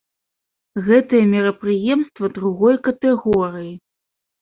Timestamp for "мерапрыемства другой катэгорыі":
1.35-3.73